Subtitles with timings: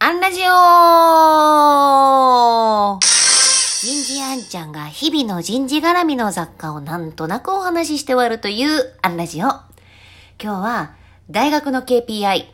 [0.00, 0.44] アンラジオ
[3.82, 9.48] 人事アンちゃんが日々の人事絡みの雑貨をなんとなくお話しして終わるというアンラジオ。
[9.48, 9.64] 今
[10.38, 10.94] 日は
[11.28, 12.44] 大学の KPI。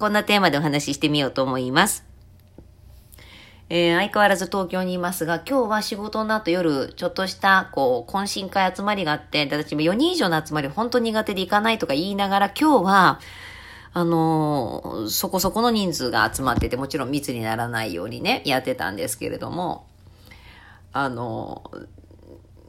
[0.00, 2.04] こんなテーマでお話ししてみようと思います。
[3.70, 13.20] えー相変わらず東京にいますが、今日は仕事の後夜、ちょっとした、こう、懇親会集まりがあって、私も4人以上の集まり本当苦手で行かないとか言いながら、今日は、
[13.96, 19.86] あのそこそこの人数が集まってて、もちろん密にならないようにね、やってたんですけれども、
[20.92, 21.70] あの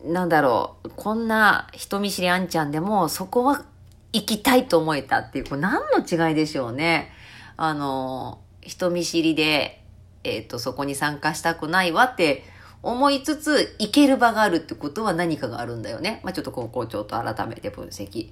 [0.05, 3.65] なんだろう、こんな人見知りあんちゃんでも、そこは
[4.13, 7.11] 行きたいと思えたっていう、これ何の違いでしょうね。
[7.57, 9.81] あの人見知りで、
[10.23, 12.43] えっ、と、そこに参加したくないわって
[12.83, 16.21] 思いつつ、行ける場があるってことは何かがあるんだよね。
[16.23, 18.31] まあ、ちょっとここをちょっと改めて分析。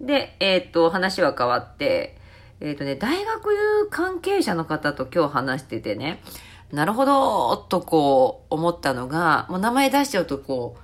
[0.00, 2.18] で、えっ、と、話は変わって、
[2.60, 6.20] えっ、とね、大学関係者の方と今日話しててね、
[6.72, 10.76] なるほど、とこう思ったのが、もう名前出しちゃうとこ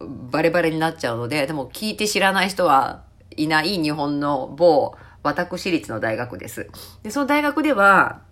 [0.00, 3.02] う、バレバレになっちゃうので、でも聞いて知らない人は
[3.36, 6.70] いない日本の某私立の大学です。
[7.02, 8.22] で、その大学では、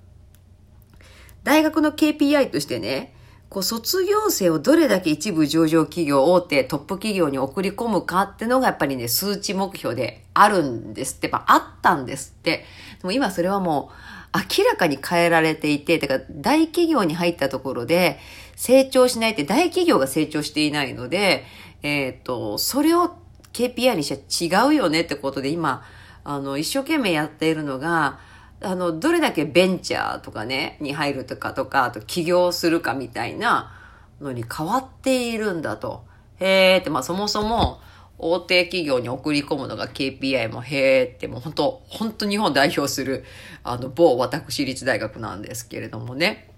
[1.42, 3.13] 大学の KPI としてね、
[3.55, 12.64] こう卒業生をどれだけ一部上場企業、大手トップ企業に送り込むかってのがやっぱりね、数値目標であるんですって、まあ、あったんですって。
[13.00, 13.92] でも今それはも
[14.34, 18.19] う明らかに変えられていて、てから大企業に入ったところで
[18.56, 21.44] 成長しないって大企業が成長していないので、
[21.84, 23.14] えっ、と、それを
[23.52, 25.84] KPI にしちゃ違うよねってことで今、
[26.24, 28.18] あの、一生懸命やっているのが、
[28.60, 33.72] あの、どれだけベンチャーとかね、に入るとかとか、あと起業するかみたいな
[34.20, 36.05] のに変わっているんだと。
[36.38, 37.80] へーって、まあそもそも
[38.19, 43.24] 大手企業に送り込むのが KPI もへーって、もう本当本当日本を代表する、
[43.62, 46.50] あの、某私立大学なんですけれどもね。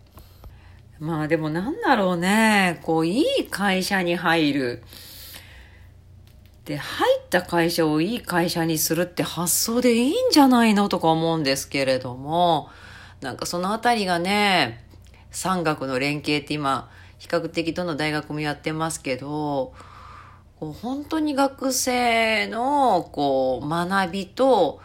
[0.99, 4.83] まあでもなんだろうね、こう、いい会社に入る。
[6.67, 12.69] で、入った会社をいい会社にするって発想でいいんじゃないのとか思うんですけれども、
[13.21, 14.85] なんかそのあたりがね、
[15.31, 19.75] 産学の連携って今、比較的どの大学もやってますけど、
[20.59, 24.81] こう本当に学生のこう学びと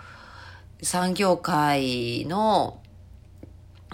[0.84, 2.80] 産業界の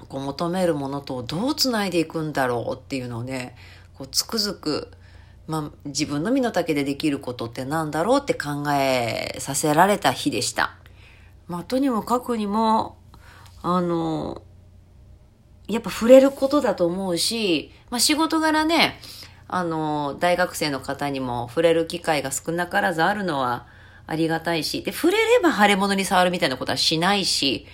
[0.10, 3.56] こう求めるものとどうつないでいくんだろうっていうのをね、
[3.94, 4.92] こうつくづく
[5.48, 10.76] まあ、自分の身の丈でできることってなんだろうって考えさせられた日でした。
[11.48, 12.98] まあ、とにもかくにも、
[13.62, 14.42] あの、
[15.68, 19.00] やっぱ触れることだと思うし、まあ、仕事柄ね、
[19.48, 23.68] あの、大学生の方にも触れる機会が少なからずあるのは
[24.06, 27.66] ありがたいし、で、触れれば腫れ物に触るみたいなことはしないし、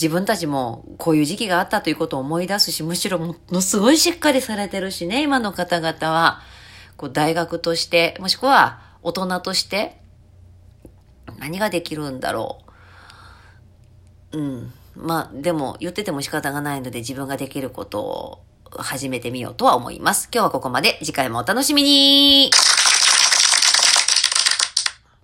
[0.00, 6.40] 自分たちもこういう時期があったということを思い出すし、むしろものすごいしっかりされてるしね、今の方々は、
[6.96, 10.00] こう大学として、もしくは大人として、
[11.40, 12.60] 何ができるんだろ
[14.32, 14.38] う。
[14.38, 14.72] うん。
[14.94, 20.28] まあ、でも言ってても仕方がないので自分ができることを始めてみようとは思います。
[20.32, 20.98] 今日はここまで。
[21.02, 22.50] 次回もお楽しみに